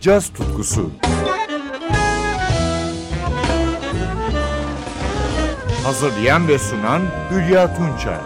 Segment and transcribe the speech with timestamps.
[0.00, 0.90] caz tutkusu.
[5.84, 8.18] Hazırlayan ve sunan Hülya Tunçay.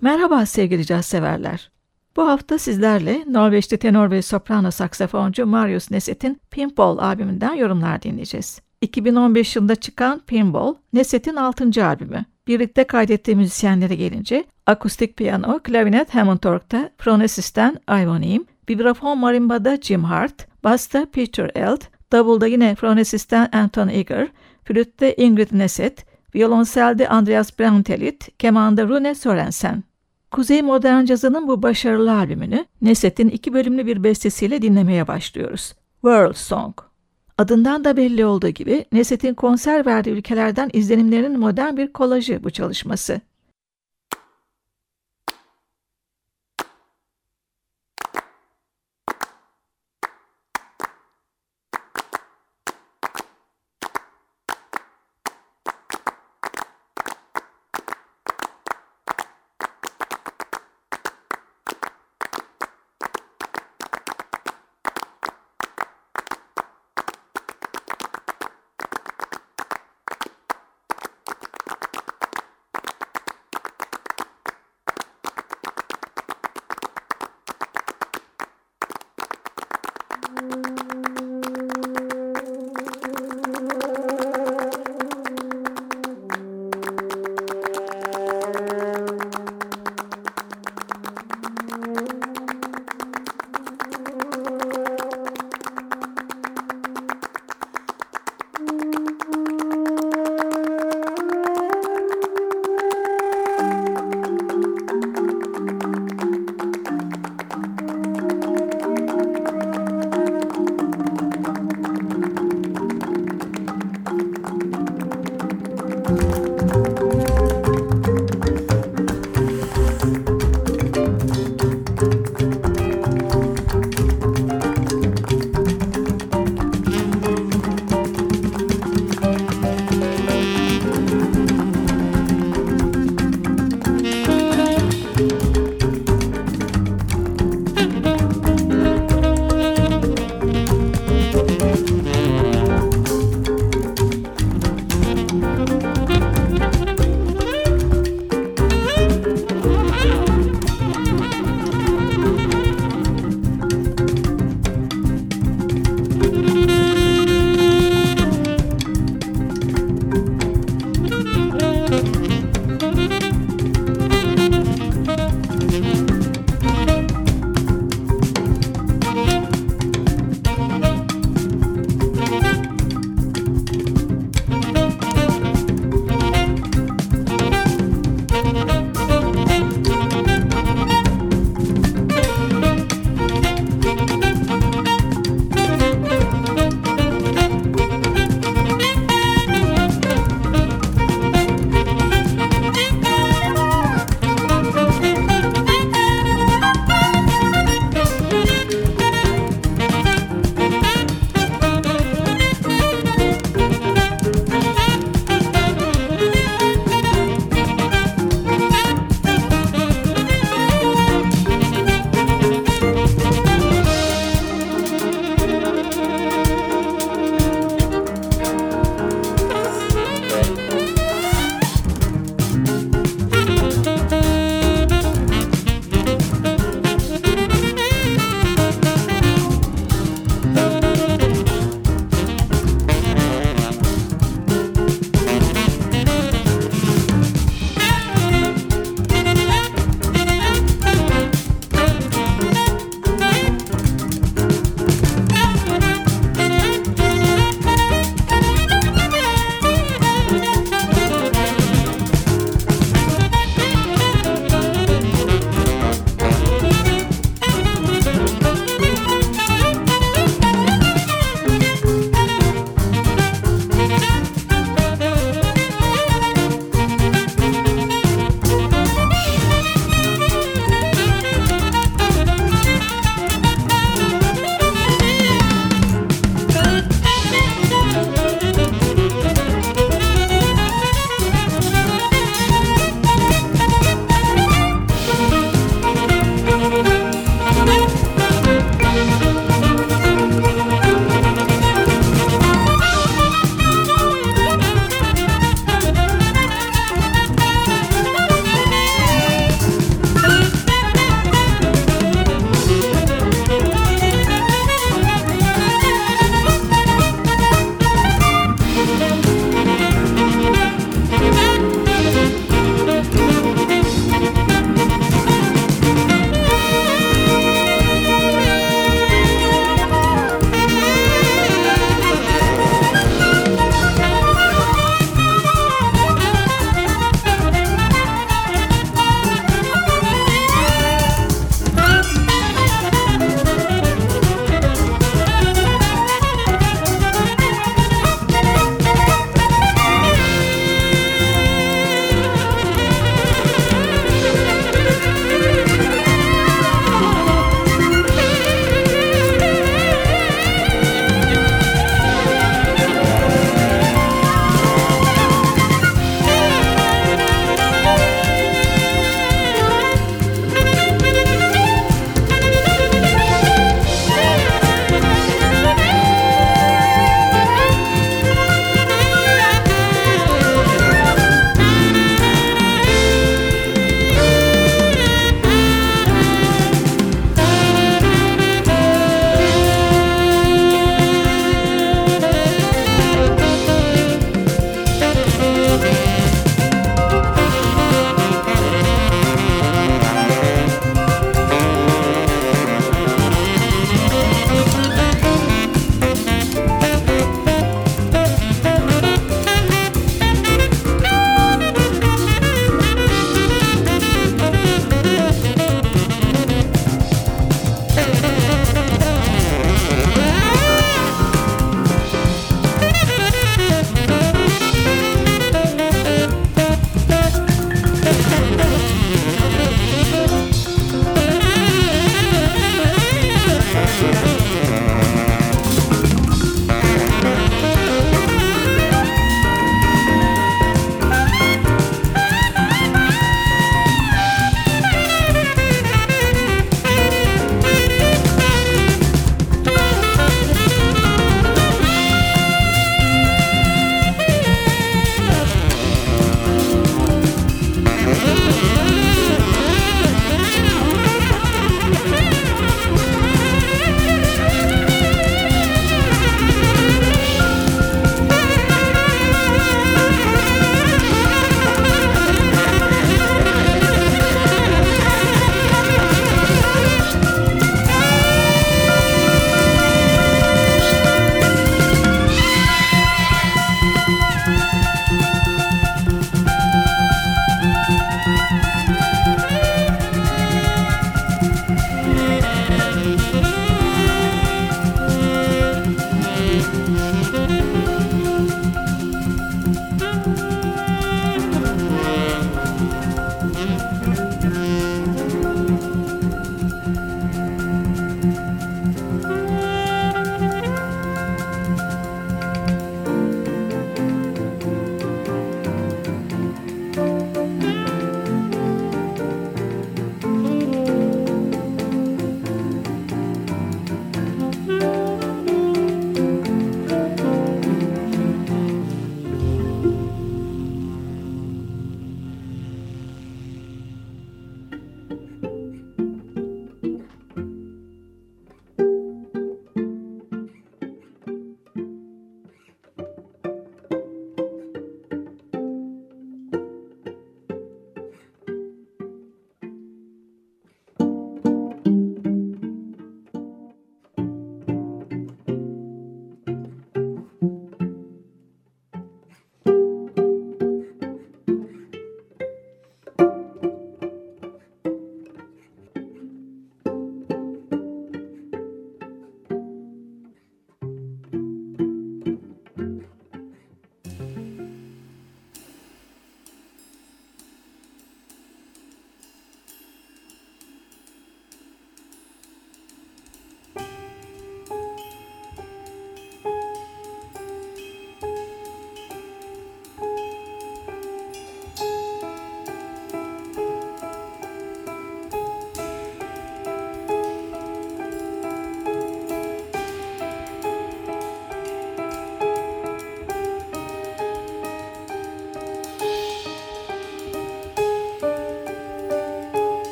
[0.00, 1.70] Merhaba sevgili caz severler.
[2.16, 8.60] Bu hafta sizlerle Norveçli tenor ve soprano saksafoncu Marius Neset'in Pinball albümünden yorumlar dinleyeceğiz.
[8.80, 11.86] 2015 yılında çıkan Pinball, Neset'in 6.
[11.86, 12.31] albümü.
[12.46, 20.04] Birlikte kaydettiği müzisyenlere gelince akustik piyano, klavinet Hammond Org'da Phronesis'ten Ivan Eam, vibrafon marimbada Jim
[20.04, 21.80] Hart, basta Peter Eld,
[22.12, 24.28] davulda yine Phronesis'ten Anton Eger,
[24.64, 29.84] flütte Ingrid Neset, violonselde Andreas Brantelit, kemanda Rune Sorensen.
[30.30, 35.74] Kuzey Modern Cazı'nın bu başarılı albümünü Neset'in iki bölümlü bir bestesiyle dinlemeye başlıyoruz.
[36.00, 36.91] World Song.
[37.38, 43.20] Adından da belli olduğu gibi Neset'in konser verdiği ülkelerden izlenimlerinin modern bir kolajı bu çalışması.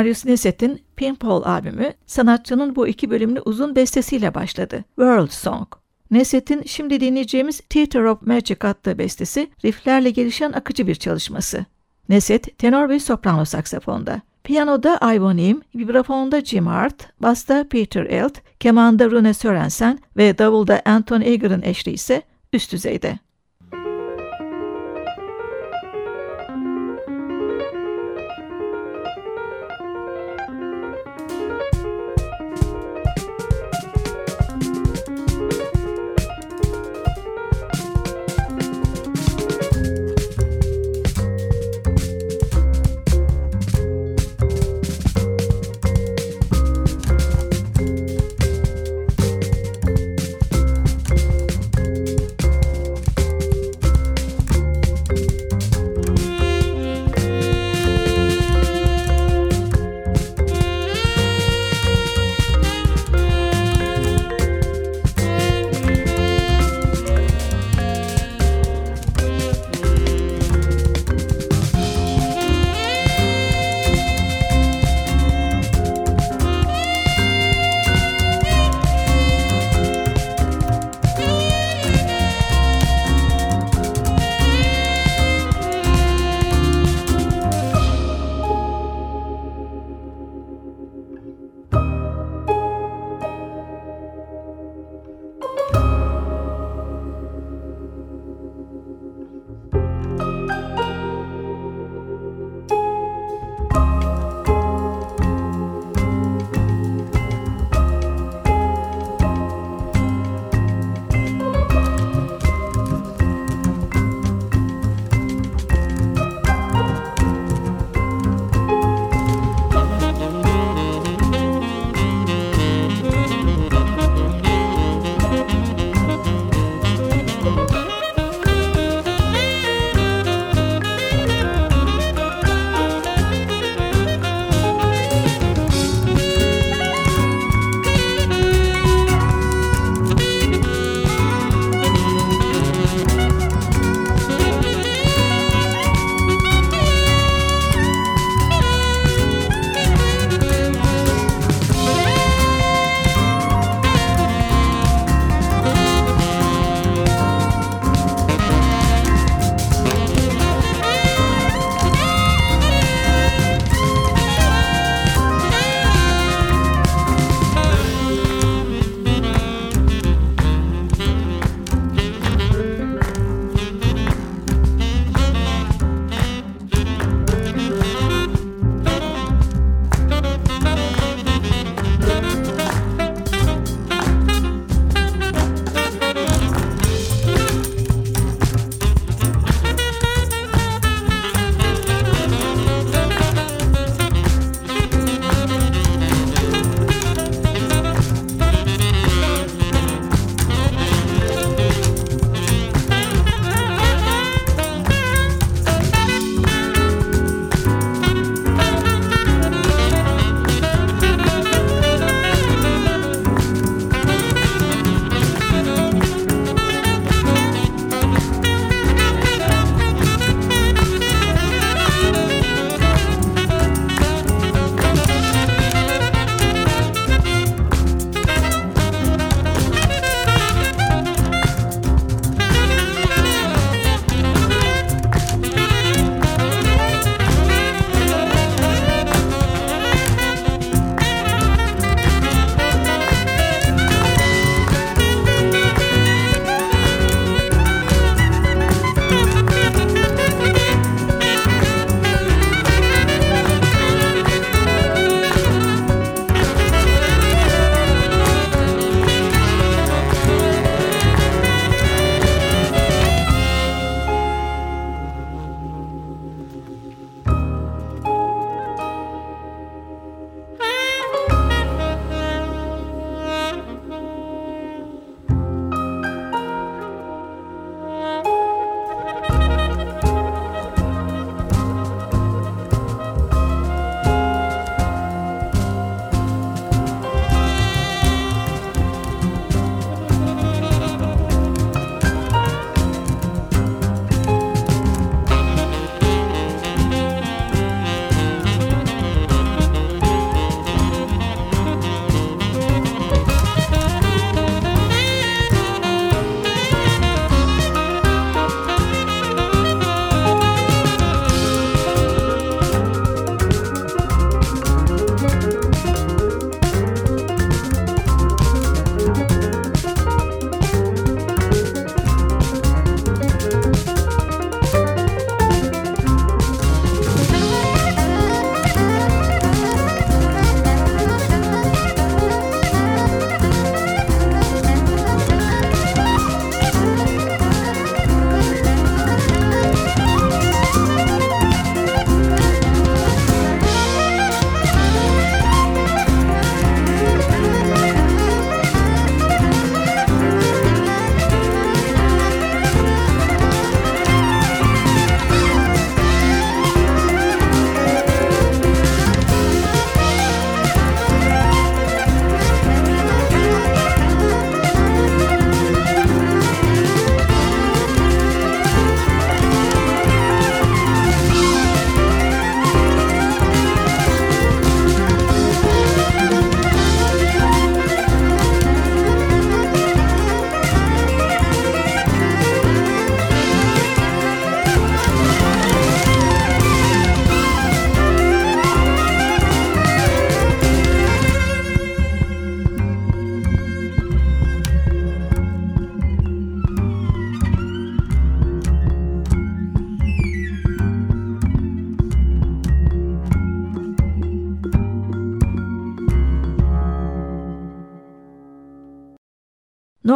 [0.00, 4.84] Marius Neset'in Pinball albümü sanatçının bu iki bölümlü uzun bestesiyle başladı.
[4.96, 5.66] World Song.
[6.10, 11.64] Neset'in şimdi dinleyeceğimiz Theater of Magic adlı bestesi rifflerle gelişen akıcı bir çalışması.
[12.08, 14.20] Neset tenor ve soprano saksafonda.
[14.44, 21.20] Piyanoda Ivo Nim, vibrafonda Jim Hart, basta Peter Elt, kemanda Rune Sörensen ve davulda Anton
[21.20, 23.18] Eger'ın eşliği ise üst düzeyde.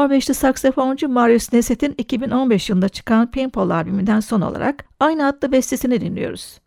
[0.04, 6.58] Norveçli saksafoncu Marius Neset'in 2015 yılında çıkan Pinball albümünden son olarak aynı adlı bestesini dinliyoruz.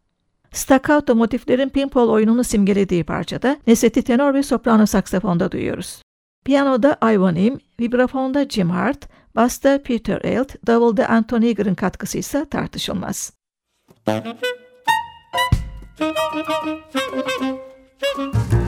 [0.51, 6.01] Staccato motiflerin pinball oyununu simgelediği parçada Neset'i tenor ve soprano saksafonda duyuyoruz.
[6.45, 13.33] Piyanoda Ivan Im, vibrafonda Jim Hart, basta Peter Elt, davulda Anthony Eager'ın katkısı ise tartışılmaz.
[18.17, 18.66] Müzik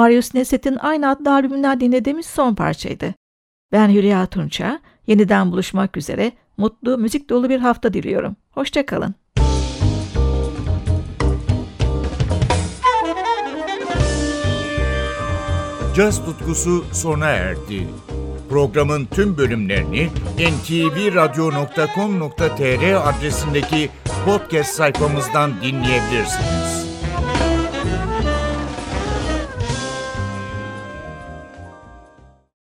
[0.00, 3.14] Marius Neset'in aynı adlı albümünden dinlediğimiz son parçaydı.
[3.72, 8.36] Ben Hülya Tunça, yeniden buluşmak üzere mutlu, müzik dolu bir hafta diliyorum.
[8.50, 9.14] Hoşçakalın.
[15.96, 17.88] Caz tutkusu sona erdi.
[18.50, 20.08] Programın tüm bölümlerini
[20.38, 23.90] ntvradio.com.tr adresindeki
[24.26, 26.89] podcast sayfamızdan dinleyebilirsiniz.